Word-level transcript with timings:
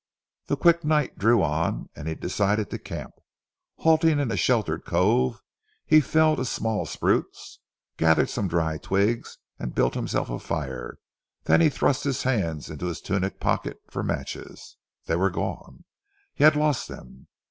The 0.47 0.57
quick 0.57 0.83
night 0.83 1.19
drew 1.19 1.43
on, 1.43 1.91
and 1.95 2.07
he 2.07 2.15
decided 2.15 2.71
to 2.71 2.79
camp. 2.79 3.11
Halting 3.77 4.19
in 4.19 4.31
a 4.31 4.35
sheltered 4.35 4.83
cove 4.83 5.39
he 5.85 6.01
felled 6.01 6.39
a 6.39 6.45
small 6.45 6.87
spruce, 6.87 7.59
gathered 7.97 8.31
some 8.31 8.47
dry 8.47 8.79
twigs 8.79 9.37
and 9.59 9.75
built 9.75 9.93
himself 9.93 10.31
a 10.31 10.39
fire, 10.39 10.97
then 11.43 11.61
he 11.61 11.69
thrust 11.69 12.03
his 12.03 12.23
hand 12.23 12.63
to 12.63 12.85
his 12.87 12.99
tunic 12.99 13.39
pocket 13.39 13.77
for 13.91 14.01
matches. 14.01 14.75
They 15.05 15.17
were 15.17 15.29
gone. 15.29 15.83
He 16.33 16.45
had 16.45 16.55
lost 16.55 16.87
them. 16.87 17.27